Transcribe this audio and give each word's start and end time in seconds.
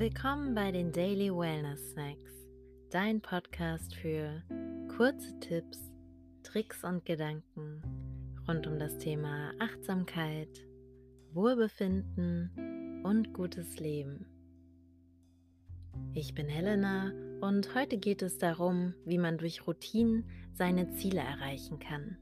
Willkommen 0.00 0.54
bei 0.54 0.72
den 0.72 0.92
Daily 0.92 1.30
Wellness 1.30 1.90
Snacks, 1.90 2.32
dein 2.88 3.20
Podcast 3.20 3.94
für 3.94 4.42
kurze 4.96 5.38
Tipps, 5.40 5.92
Tricks 6.42 6.84
und 6.84 7.04
Gedanken 7.04 7.82
rund 8.48 8.66
um 8.66 8.78
das 8.78 8.96
Thema 8.96 9.52
Achtsamkeit, 9.58 10.48
Wohlbefinden 11.34 13.02
und 13.04 13.34
gutes 13.34 13.78
Leben. 13.78 14.24
Ich 16.14 16.34
bin 16.34 16.48
Helena 16.48 17.12
und 17.42 17.74
heute 17.74 17.98
geht 17.98 18.22
es 18.22 18.38
darum, 18.38 18.94
wie 19.04 19.18
man 19.18 19.36
durch 19.36 19.66
Routinen 19.66 20.24
seine 20.54 20.92
Ziele 20.92 21.20
erreichen 21.20 21.78
kann. 21.78 22.16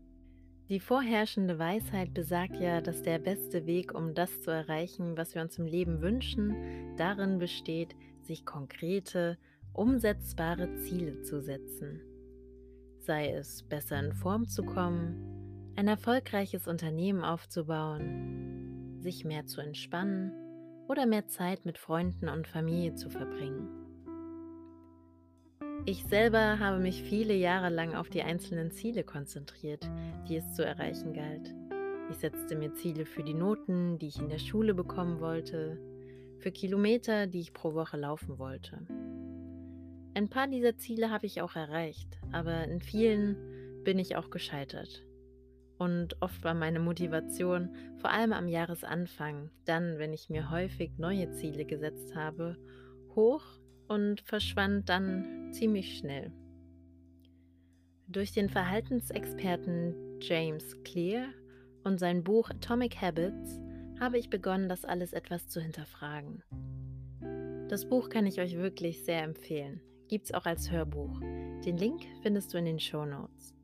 Die 0.69 0.81
vorherrschende 0.81 1.59
Weisheit 1.59 2.13
besagt 2.13 2.61
ja, 2.61 2.83
dass 2.83 3.03
der 3.03 3.19
beste 3.19 3.65
Weg, 3.65 3.95
um 3.95 4.13
das 4.15 4.43
zu 4.43 4.51
erreichen, 4.51 5.17
was 5.17 5.35
wir 5.35 5.41
uns 5.41 5.59
im 5.59 5.65
Leben 5.65 6.03
wünschen, 6.03 6.95
darin 6.99 7.39
besteht, 7.39 7.97
sich 8.21 8.45
konkrete, 8.45 9.39
umsetzbare 9.73 10.77
Ziele 10.77 11.23
zu 11.23 11.41
setzen. 11.41 12.03
Sei 12.99 13.31
es 13.31 13.63
besser 13.63 13.99
in 13.99 14.13
Form 14.13 14.47
zu 14.47 14.63
kommen, 14.63 15.73
ein 15.75 15.89
erfolgreiches 15.89 16.69
Unternehmen 16.69 17.25
aufzubauen, 17.25 18.99
sich 19.01 19.25
mehr 19.25 19.47
zu 19.47 19.63
entspannen 19.63 20.33
oder 20.87 21.07
mehr 21.07 21.29
Zeit 21.29 21.65
mit 21.65 21.79
Freunden 21.79 22.29
und 22.29 22.47
Familie 22.47 22.95
zu 22.95 23.09
verbringen. 23.09 23.88
Ich 25.89 26.05
selber 26.05 26.59
habe 26.59 26.81
mich 26.81 27.03
viele 27.03 27.33
Jahre 27.33 27.71
lang 27.71 27.95
auf 27.95 28.11
die 28.11 28.23
einzelnen 28.23 28.71
Ziele 28.71 29.05
konzentriert, 29.05 29.89
die 30.29 30.37
es 30.37 30.53
zu 30.53 30.63
erreichen 30.63 31.15
galt. 31.15 31.55
Ich 32.11 32.19
setzte 32.19 32.57
mir 32.57 32.75
Ziele 32.75 33.07
für 33.07 33.23
die 33.23 33.33
Noten, 33.33 33.99
die 33.99 34.09
ich 34.09 34.19
in 34.19 34.29
der 34.29 34.39
Schule 34.39 34.75
bekommen 34.75 35.19
wollte, 35.21 35.79
für 36.41 36.53
Kilometer, 36.53 37.27
die 37.27 37.41
ich 37.41 37.55
pro 37.55 37.73
Woche 37.73 37.97
laufen 37.97 38.39
wollte. 38.39 38.87
Ein 40.13 40.29
paar 40.29 40.47
dieser 40.47 40.77
Ziele 40.77 41.11
habe 41.11 41.25
ich 41.25 41.41
auch 41.41 41.57
erreicht, 41.57 42.19
aber 42.33 42.65
in 42.65 42.83
vielen 42.83 43.83
bin 43.83 43.99
ich 43.99 44.15
auch 44.17 44.29
gescheitert. 44.29 45.07
Und 45.79 46.21
oft 46.21 46.45
war 46.45 46.53
meine 46.53 46.81
Motivation, 46.81 47.75
vor 47.97 48.11
allem 48.11 48.35
am 48.35 48.47
Jahresanfang, 48.47 49.49
dann, 49.65 49.97
wenn 49.97 50.13
ich 50.13 50.29
mir 50.29 50.51
häufig 50.51 50.99
neue 50.99 51.31
Ziele 51.31 51.65
gesetzt 51.65 52.15
habe, 52.15 52.59
hoch 53.17 53.59
und 53.89 54.21
verschwand 54.21 54.89
dann 54.89 55.53
ziemlich 55.53 55.99
schnell. 55.99 56.33
Durch 58.07 58.33
den 58.33 58.49
Verhaltensexperten 58.49 59.95
James 60.21 60.77
Clear 60.85 61.27
und 61.85 61.99
sein 61.99 62.25
Buch 62.25 62.51
Atomic 62.51 63.01
Habits 63.01 63.61
habe 64.01 64.19
ich 64.19 64.31
begonnen, 64.31 64.69
das 64.69 64.85
alles 64.85 65.13
etwas 65.13 65.49
zu 65.49 65.61
hinterfragen. 65.61 66.43
Das 67.69 67.87
Buch 67.87 68.09
kann 68.09 68.27
ich 68.27 68.41
euch 68.41 68.57
wirklich 68.57 69.05
sehr 69.05 69.23
empfehlen. 69.23 69.81
Gibt's 70.09 70.33
auch 70.33 70.47
als 70.47 70.71
Hörbuch. 70.71 71.21
Den 71.21 71.77
Link 71.77 72.03
findest 72.23 72.55
du 72.55 72.59
in 72.59 72.65
den 72.65 72.81
Show 72.81 73.05
Notes. 73.05 73.55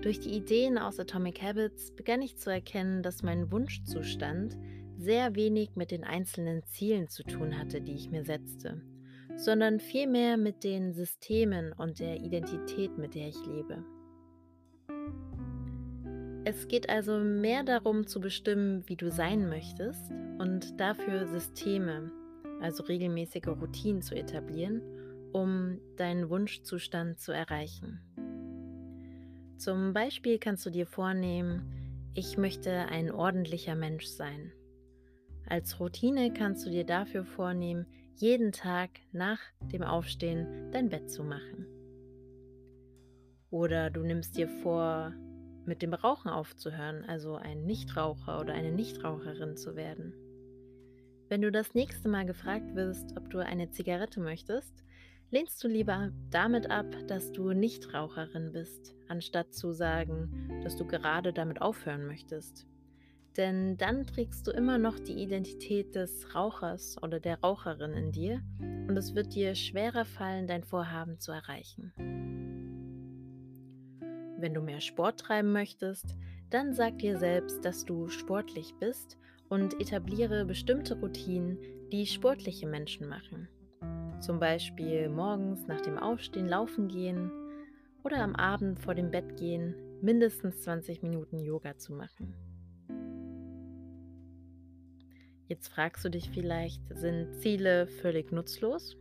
Durch 0.00 0.20
die 0.20 0.34
Ideen 0.36 0.78
aus 0.78 0.98
Atomic 0.98 1.42
Habits 1.42 1.94
begann 1.94 2.22
ich 2.22 2.38
zu 2.38 2.50
erkennen, 2.50 3.02
dass 3.02 3.22
mein 3.22 3.50
Wunschzustand 3.50 4.56
sehr 4.98 5.34
wenig 5.34 5.76
mit 5.76 5.90
den 5.90 6.04
einzelnen 6.04 6.64
Zielen 6.64 7.08
zu 7.08 7.22
tun 7.22 7.58
hatte, 7.58 7.80
die 7.80 7.94
ich 7.94 8.10
mir 8.10 8.24
setzte, 8.24 8.80
sondern 9.36 9.80
vielmehr 9.80 10.36
mit 10.36 10.64
den 10.64 10.92
Systemen 10.92 11.72
und 11.72 11.98
der 11.98 12.20
Identität, 12.20 12.96
mit 12.98 13.14
der 13.14 13.28
ich 13.28 13.46
lebe. 13.46 13.84
Es 16.46 16.68
geht 16.68 16.90
also 16.90 17.18
mehr 17.18 17.64
darum 17.64 18.06
zu 18.06 18.20
bestimmen, 18.20 18.84
wie 18.86 18.96
du 18.96 19.10
sein 19.10 19.48
möchtest 19.48 20.10
und 20.38 20.78
dafür 20.78 21.26
Systeme, 21.26 22.10
also 22.60 22.84
regelmäßige 22.84 23.48
Routinen 23.48 24.02
zu 24.02 24.14
etablieren, 24.14 24.82
um 25.32 25.78
deinen 25.96 26.28
Wunschzustand 26.28 27.18
zu 27.18 27.32
erreichen. 27.32 28.00
Zum 29.56 29.94
Beispiel 29.94 30.38
kannst 30.38 30.66
du 30.66 30.70
dir 30.70 30.86
vornehmen, 30.86 32.10
ich 32.14 32.36
möchte 32.36 32.70
ein 32.70 33.10
ordentlicher 33.10 33.74
Mensch 33.74 34.04
sein. 34.04 34.52
Als 35.46 35.78
Routine 35.78 36.32
kannst 36.32 36.66
du 36.66 36.70
dir 36.70 36.84
dafür 36.84 37.24
vornehmen, 37.24 37.86
jeden 38.16 38.52
Tag 38.52 38.90
nach 39.12 39.40
dem 39.72 39.82
Aufstehen 39.82 40.70
dein 40.72 40.88
Bett 40.88 41.10
zu 41.10 41.22
machen. 41.22 41.66
Oder 43.50 43.90
du 43.90 44.02
nimmst 44.02 44.36
dir 44.36 44.48
vor, 44.48 45.12
mit 45.66 45.82
dem 45.82 45.94
Rauchen 45.94 46.30
aufzuhören, 46.30 47.04
also 47.04 47.36
ein 47.36 47.64
Nichtraucher 47.64 48.40
oder 48.40 48.54
eine 48.54 48.72
Nichtraucherin 48.72 49.56
zu 49.56 49.76
werden. 49.76 50.12
Wenn 51.28 51.42
du 51.42 51.50
das 51.50 51.74
nächste 51.74 52.08
Mal 52.08 52.26
gefragt 52.26 52.74
wirst, 52.74 53.16
ob 53.16 53.30
du 53.30 53.38
eine 53.38 53.70
Zigarette 53.70 54.20
möchtest, 54.20 54.84
lehnst 55.30 55.62
du 55.64 55.68
lieber 55.68 56.12
damit 56.30 56.70
ab, 56.70 56.86
dass 57.06 57.32
du 57.32 57.52
Nichtraucherin 57.52 58.52
bist, 58.52 58.94
anstatt 59.08 59.54
zu 59.54 59.72
sagen, 59.72 60.60
dass 60.62 60.76
du 60.76 60.86
gerade 60.86 61.32
damit 61.32 61.60
aufhören 61.62 62.06
möchtest. 62.06 62.66
Denn 63.36 63.76
dann 63.76 64.06
trägst 64.06 64.46
du 64.46 64.52
immer 64.52 64.78
noch 64.78 64.98
die 64.98 65.20
Identität 65.20 65.94
des 65.94 66.34
Rauchers 66.34 66.96
oder 67.02 67.18
der 67.18 67.40
Raucherin 67.40 67.92
in 67.92 68.12
dir 68.12 68.40
und 68.60 68.96
es 68.96 69.14
wird 69.14 69.34
dir 69.34 69.54
schwerer 69.54 70.04
fallen, 70.04 70.46
dein 70.46 70.62
Vorhaben 70.62 71.18
zu 71.18 71.32
erreichen. 71.32 71.92
Wenn 74.38 74.54
du 74.54 74.60
mehr 74.60 74.80
Sport 74.80 75.20
treiben 75.20 75.52
möchtest, 75.52 76.16
dann 76.50 76.74
sag 76.74 76.98
dir 76.98 77.18
selbst, 77.18 77.64
dass 77.64 77.84
du 77.84 78.08
sportlich 78.08 78.74
bist 78.78 79.16
und 79.48 79.80
etabliere 79.80 80.44
bestimmte 80.44 80.98
Routinen, 81.00 81.58
die 81.90 82.06
sportliche 82.06 82.66
Menschen 82.66 83.08
machen. 83.08 83.48
Zum 84.20 84.38
Beispiel 84.38 85.08
morgens 85.08 85.66
nach 85.66 85.80
dem 85.80 85.98
Aufstehen 85.98 86.46
laufen 86.46 86.88
gehen 86.88 87.32
oder 88.04 88.18
am 88.18 88.36
Abend 88.36 88.78
vor 88.78 88.94
dem 88.94 89.10
Bett 89.10 89.36
gehen, 89.36 89.74
mindestens 90.02 90.60
20 90.60 91.02
Minuten 91.02 91.40
Yoga 91.40 91.76
zu 91.78 91.92
machen. 91.92 92.34
Jetzt 95.46 95.68
fragst 95.68 96.04
du 96.04 96.08
dich 96.08 96.30
vielleicht, 96.30 96.80
sind 96.96 97.34
Ziele 97.40 97.86
völlig 97.86 98.32
nutzlos? 98.32 98.96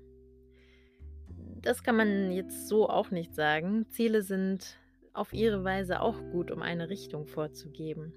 Das 1.62 1.84
kann 1.84 1.96
man 1.96 2.32
jetzt 2.32 2.68
so 2.68 2.90
auch 2.90 3.12
nicht 3.12 3.34
sagen. 3.34 3.86
Ziele 3.90 4.22
sind 4.22 4.78
auf 5.14 5.32
ihre 5.32 5.64
Weise 5.64 6.02
auch 6.02 6.20
gut, 6.32 6.52
um 6.52 6.62
eine 6.62 6.90
Richtung 6.90 7.28
vorzugeben. 7.28 8.14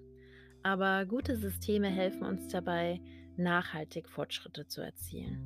Aber 0.65 1.07
gute 1.07 1.37
Systeme 1.37 1.89
helfen 1.89 2.25
uns 2.25 2.49
dabei, 2.49 3.01
nachhaltig 3.37 4.09
Fortschritte 4.09 4.67
zu 4.67 4.81
erzielen. 4.81 5.41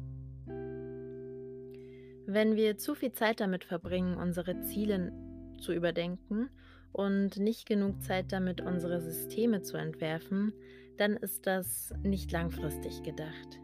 Wenn 2.27 2.57
wir 2.57 2.79
zu 2.79 2.95
viel 2.95 3.13
Zeit 3.13 3.41
damit 3.41 3.65
verbringen, 3.65 4.17
unsere 4.17 4.63
Ziele 4.63 5.13
zu 5.61 5.73
überdenken 5.73 6.49
und 6.93 7.37
nicht 7.39 7.67
genug 7.67 8.03
Zeit 8.03 8.33
damit, 8.33 8.61
unsere 8.61 9.01
Systeme 9.01 9.61
zu 9.63 9.77
entwerfen, 9.77 10.55
dann 11.01 11.17
ist 11.17 11.47
das 11.47 11.95
nicht 12.03 12.31
langfristig 12.31 13.03
gedacht. 13.03 13.59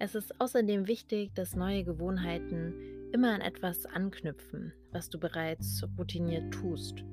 Es 0.00 0.16
ist 0.16 0.40
außerdem 0.40 0.88
wichtig, 0.88 1.32
dass 1.34 1.54
neue 1.54 1.84
Gewohnheiten 1.84 2.74
immer 3.12 3.32
an 3.32 3.40
etwas 3.40 3.86
anknüpfen, 3.86 4.72
was 4.90 5.08
du 5.08 5.20
bereits 5.20 5.84
routiniert 5.96 6.52
tust. 6.52 7.04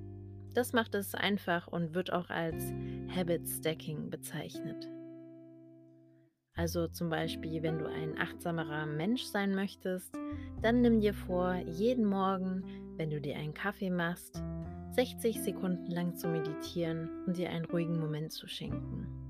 Das 0.56 0.74
macht 0.74 0.96
es 0.96 1.14
einfach 1.14 1.68
und 1.68 1.94
wird 1.94 2.12
auch 2.12 2.30
als 2.32 2.74
Habit 3.16 3.48
Stacking 3.48 4.10
bezeichnet. 4.10 4.90
Also 6.56 6.88
zum 6.88 7.10
Beispiel, 7.10 7.62
wenn 7.62 7.78
du 7.78 7.86
ein 7.86 8.18
achtsamerer 8.18 8.88
Mensch 8.88 9.24
sein 9.24 9.54
möchtest, 9.54 10.16
dann 10.62 10.82
nimm 10.82 11.02
dir 11.02 11.14
vor, 11.14 11.54
jeden 11.56 12.06
Morgen, 12.06 12.64
wenn 12.98 13.12
du 13.12 13.22
dir 13.22 13.36
einen 13.36 13.54
Kaffee 13.54 13.92
machst, 13.92 14.42
60 14.94 15.42
Sekunden 15.44 15.92
lang 15.92 16.16
zu 16.16 16.30
meditieren 16.30 17.10
und 17.28 17.38
dir 17.38 17.50
einen 17.50 17.66
ruhigen 17.66 18.00
Moment 18.00 18.32
zu 18.32 18.48
schenken. 18.48 19.25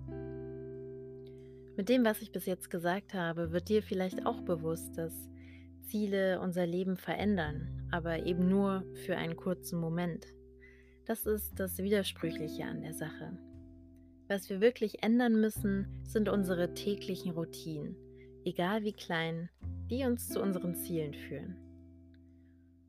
Mit 1.77 1.89
dem, 1.89 2.05
was 2.05 2.21
ich 2.21 2.31
bis 2.31 2.45
jetzt 2.45 2.69
gesagt 2.69 3.13
habe, 3.13 3.51
wird 3.51 3.67
dir 3.67 3.83
vielleicht 3.83 4.25
auch 4.25 4.41
bewusst, 4.41 4.97
dass 4.97 5.13
Ziele 5.83 6.39
unser 6.39 6.65
Leben 6.65 6.95
verändern, 6.95 7.87
aber 7.91 8.25
eben 8.25 8.47
nur 8.47 8.83
für 9.05 9.17
einen 9.17 9.35
kurzen 9.35 9.79
Moment. 9.79 10.25
Das 11.05 11.25
ist 11.25 11.59
das 11.59 11.77
Widersprüchliche 11.77 12.63
an 12.63 12.81
der 12.81 12.93
Sache. 12.93 13.37
Was 14.27 14.49
wir 14.49 14.61
wirklich 14.61 15.03
ändern 15.03 15.39
müssen, 15.39 15.87
sind 16.03 16.29
unsere 16.29 16.73
täglichen 16.73 17.31
Routinen, 17.31 17.95
egal 18.43 18.83
wie 18.83 18.93
klein, 18.93 19.49
die 19.91 20.03
uns 20.05 20.29
zu 20.29 20.41
unseren 20.41 20.75
Zielen 20.75 21.13
führen. 21.13 21.57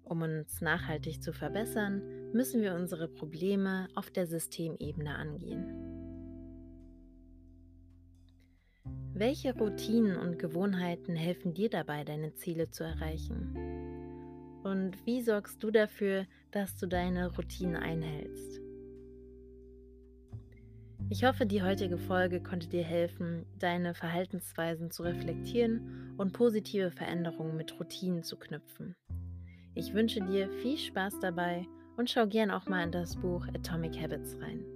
Um 0.04 0.22
uns 0.22 0.60
nachhaltig 0.60 1.22
zu 1.22 1.32
verbessern, 1.32 2.00
müssen 2.32 2.62
wir 2.62 2.74
unsere 2.74 3.08
Probleme 3.08 3.88
auf 3.96 4.10
der 4.10 4.26
Systemebene 4.26 5.14
angehen. 5.14 5.95
Welche 9.18 9.56
Routinen 9.56 10.18
und 10.18 10.38
Gewohnheiten 10.38 11.16
helfen 11.16 11.54
dir 11.54 11.70
dabei, 11.70 12.04
deine 12.04 12.34
Ziele 12.34 12.68
zu 12.68 12.84
erreichen? 12.84 13.56
Und 14.62 14.94
wie 15.06 15.22
sorgst 15.22 15.62
du 15.62 15.70
dafür, 15.70 16.26
dass 16.50 16.76
du 16.76 16.86
deine 16.86 17.34
Routinen 17.34 17.76
einhältst? 17.76 18.60
Ich 21.08 21.24
hoffe, 21.24 21.46
die 21.46 21.62
heutige 21.62 21.96
Folge 21.96 22.42
konnte 22.42 22.68
dir 22.68 22.84
helfen, 22.84 23.46
deine 23.58 23.94
Verhaltensweisen 23.94 24.90
zu 24.90 25.02
reflektieren 25.02 26.12
und 26.18 26.34
positive 26.34 26.90
Veränderungen 26.90 27.56
mit 27.56 27.80
Routinen 27.80 28.22
zu 28.22 28.36
knüpfen. 28.36 28.94
Ich 29.74 29.94
wünsche 29.94 30.20
dir 30.20 30.50
viel 30.60 30.76
Spaß 30.76 31.20
dabei 31.20 31.66
und 31.96 32.10
schau 32.10 32.26
gern 32.26 32.50
auch 32.50 32.66
mal 32.66 32.84
in 32.84 32.92
das 32.92 33.16
Buch 33.16 33.46
Atomic 33.48 33.98
Habits 33.98 34.36
rein. 34.42 34.75